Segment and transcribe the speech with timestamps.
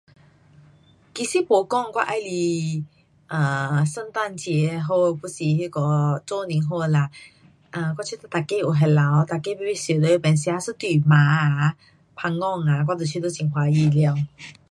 [1.13, 2.83] 其实没讲我喜
[3.27, 7.11] 欢，啊，圣诞节好还是那个做年好啦，
[7.69, 11.75] 啊，我觉得每个有回来，每个排排坐那边吃一顿饭啊，
[12.15, 14.15] 旁讲啊，我就觉得很欢喜了。